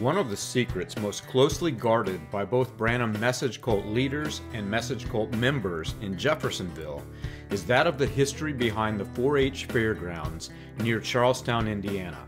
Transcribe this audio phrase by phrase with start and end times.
[0.00, 5.06] One of the secrets most closely guarded by both Branham message cult leaders and message
[5.10, 7.04] cult members in Jeffersonville
[7.50, 12.26] is that of the history behind the 4 H fairgrounds near Charlestown, Indiana.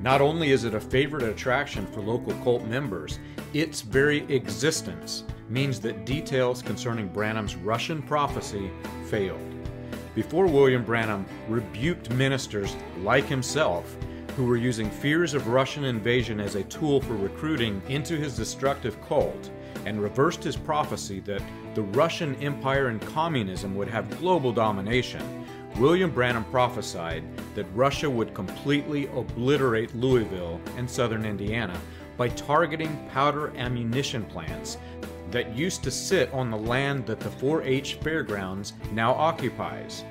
[0.00, 3.20] Not only is it a favorite attraction for local cult members,
[3.52, 8.72] its very existence means that details concerning Branham's Russian prophecy
[9.06, 9.54] failed.
[10.16, 12.74] Before William Branham rebuked ministers
[13.04, 13.96] like himself
[14.36, 19.00] who were using fears of Russian invasion as a tool for recruiting into his destructive
[19.08, 19.50] cult,
[19.86, 21.42] and reversed his prophecy that
[21.74, 25.44] the Russian Empire and communism would have global domination,
[25.76, 31.78] William Branham prophesied that Russia would completely obliterate Louisville and southern Indiana
[32.16, 34.78] by targeting powder ammunition plants
[35.30, 40.04] that used to sit on the land that the 4 H fairgrounds now occupies.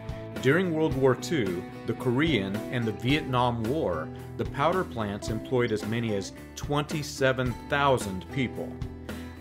[0.43, 5.85] During World War II, the Korean, and the Vietnam War, the powder plants employed as
[5.85, 8.67] many as 27,000 people.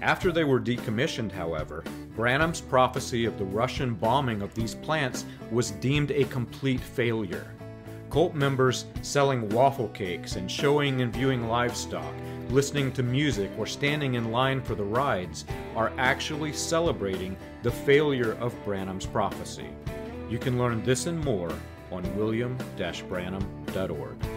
[0.01, 1.82] After they were decommissioned, however,
[2.15, 7.51] Branham's prophecy of the Russian bombing of these plants was deemed a complete failure.
[8.09, 12.15] Cult members selling waffle cakes and showing and viewing livestock,
[12.51, 18.35] listening to music, or standing in line for the rides are actually celebrating the failure
[18.35, 19.71] of Branham's prophecy.
[20.33, 21.52] You can learn this and more
[21.91, 24.32] on william-branham.org.